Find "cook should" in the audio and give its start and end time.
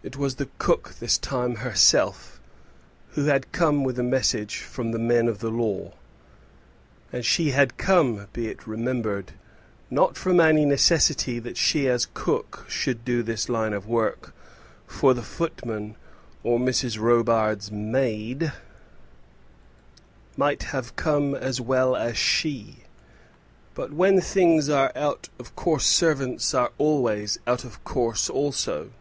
12.14-13.04